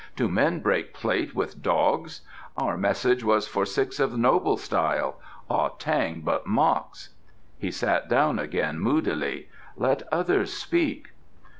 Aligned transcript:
Do 0.15 0.27
men 0.27 0.61
break 0.61 0.95
plate 0.95 1.35
with 1.35 1.61
dogs? 1.61 2.21
Our 2.57 2.75
message 2.75 3.23
was 3.23 3.47
for 3.47 3.67
six 3.67 3.99
of 3.99 4.17
noble 4.17 4.57
style. 4.57 5.19
Ah 5.47 5.67
tang 5.77 6.21
but 6.25 6.47
mocks.'" 6.47 7.09
He 7.59 7.69
sat 7.69 8.09
down 8.09 8.39
again 8.39 8.79
moodily. 8.79 9.49
"Let 9.77 10.01
others 10.11 10.51
speak." 10.51 11.09